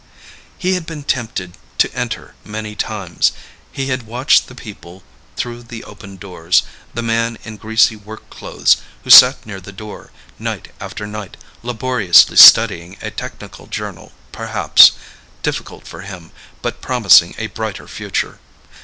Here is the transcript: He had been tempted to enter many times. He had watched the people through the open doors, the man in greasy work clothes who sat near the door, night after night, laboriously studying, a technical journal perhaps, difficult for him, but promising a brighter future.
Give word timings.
He 0.57 0.73
had 0.73 0.87
been 0.87 1.03
tempted 1.03 1.59
to 1.77 1.93
enter 1.95 2.33
many 2.43 2.73
times. 2.75 3.33
He 3.71 3.89
had 3.89 4.01
watched 4.07 4.47
the 4.47 4.55
people 4.55 5.03
through 5.37 5.61
the 5.61 5.83
open 5.83 6.15
doors, 6.17 6.63
the 6.91 7.03
man 7.03 7.37
in 7.43 7.57
greasy 7.57 7.95
work 7.95 8.27
clothes 8.31 8.77
who 9.03 9.11
sat 9.11 9.45
near 9.45 9.61
the 9.61 9.71
door, 9.71 10.09
night 10.39 10.69
after 10.79 11.05
night, 11.05 11.37
laboriously 11.61 12.37
studying, 12.37 12.97
a 12.99 13.11
technical 13.11 13.67
journal 13.67 14.11
perhaps, 14.31 14.93
difficult 15.43 15.85
for 15.87 16.01
him, 16.01 16.31
but 16.63 16.81
promising 16.81 17.35
a 17.37 17.45
brighter 17.45 17.87
future. 17.87 18.39